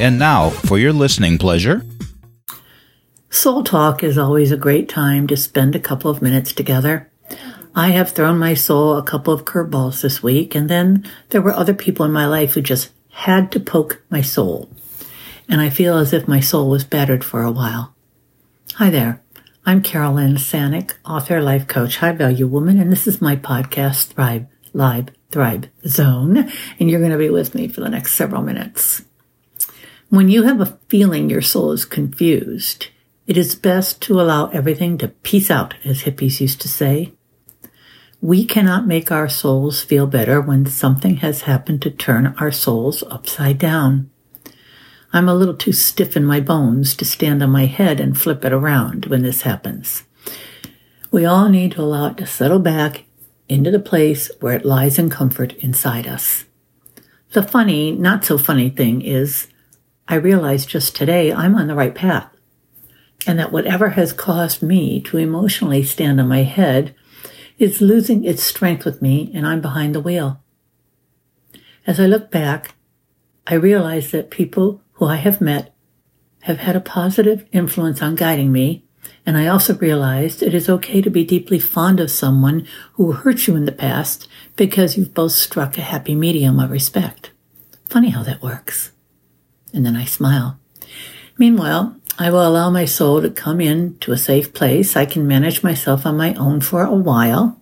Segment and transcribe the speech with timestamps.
[0.00, 1.84] And now, for your listening pleasure,
[3.30, 7.10] Soul Talk is always a great time to spend a couple of minutes together.
[7.74, 11.52] I have thrown my soul a couple of curveballs this week, and then there were
[11.52, 14.70] other people in my life who just had to poke my soul.
[15.48, 17.92] And I feel as if my soul was battered for a while.
[18.74, 19.20] Hi there.
[19.66, 24.46] I'm Carolyn Sanick, author, life coach, high value woman, and this is my podcast, Thrive,
[24.72, 26.52] Live, Thrive Zone.
[26.78, 29.02] And you're going to be with me for the next several minutes.
[30.10, 32.86] When you have a feeling your soul is confused,
[33.26, 37.12] it is best to allow everything to peace out, as hippies used to say.
[38.22, 43.04] We cannot make our souls feel better when something has happened to turn our souls
[43.10, 44.10] upside down.
[45.12, 48.46] I'm a little too stiff in my bones to stand on my head and flip
[48.46, 50.04] it around when this happens.
[51.10, 53.04] We all need to allow it to settle back
[53.46, 56.46] into the place where it lies in comfort inside us.
[57.32, 59.48] The funny, not so funny thing is,
[60.08, 62.30] I realized just today I'm on the right path
[63.26, 66.94] and that whatever has caused me to emotionally stand on my head
[67.58, 70.42] is losing its strength with me and I'm behind the wheel.
[71.86, 72.74] As I look back,
[73.46, 75.74] I realize that people who I have met
[76.42, 78.84] have had a positive influence on guiding me,
[79.26, 83.46] and I also realized it is okay to be deeply fond of someone who hurt
[83.46, 87.32] you in the past because you've both struck a happy medium of respect.
[87.86, 88.92] Funny how that works.
[89.72, 90.58] And then I smile.
[91.36, 94.96] Meanwhile, I will allow my soul to come in to a safe place.
[94.96, 97.60] I can manage myself on my own for a while.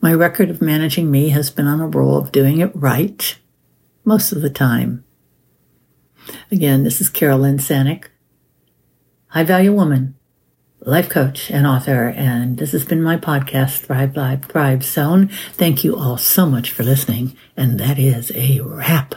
[0.00, 3.38] My record of managing me has been on a roll of doing it right
[4.04, 5.04] most of the time.
[6.50, 8.06] Again, this is Carolyn Sanick,
[9.28, 10.16] high value woman,
[10.80, 15.28] life coach and author, and this has been my podcast, Thrive Live Thrive Zone.
[15.52, 19.14] Thank you all so much for listening, and that is a wrap.